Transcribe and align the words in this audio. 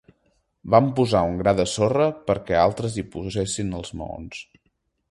Vam 0.75 0.87
posar 0.99 1.21
un 1.33 1.37
gra 1.41 1.53
de 1.61 1.67
sorra 1.75 2.09
perquè 2.31 2.59
altres 2.63 2.97
hi 3.03 3.07
posessin 3.19 3.73
els 3.83 3.97
maons. 4.03 4.43